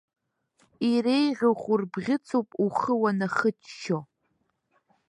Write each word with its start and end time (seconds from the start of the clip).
Иреиӷьу 0.91 1.55
хәырбӷьыцуп 1.61 2.47
ухы 2.65 2.93
уанахыччо. 3.01 3.99